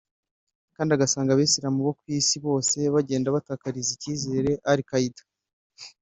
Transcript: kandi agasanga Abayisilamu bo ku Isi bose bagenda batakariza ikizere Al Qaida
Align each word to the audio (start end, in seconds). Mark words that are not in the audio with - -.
kandi 0.75 0.91
agasanga 0.91 1.29
Abayisilamu 1.31 1.79
bo 1.87 1.93
ku 1.99 2.03
Isi 2.17 2.37
bose 2.45 2.77
bagenda 2.95 3.33
batakariza 3.35 3.91
ikizere 3.97 4.51
Al 4.71 4.79
Qaida 4.89 5.23